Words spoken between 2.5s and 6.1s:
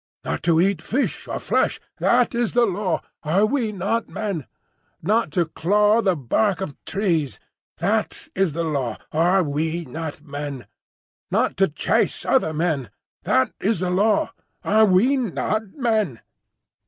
the Law. Are we not Men? "Not to claw